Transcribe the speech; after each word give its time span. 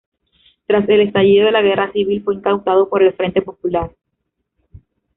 Tras 0.65 0.89
el 0.89 1.01
estallido 1.01 1.45
de 1.45 1.51
la 1.51 1.61
Guerra 1.61 1.91
civil 1.91 2.23
fue 2.23 2.33
incautado 2.33 2.89
por 2.89 3.03
el 3.03 3.13
Frente 3.13 3.39
Popular. 3.43 3.91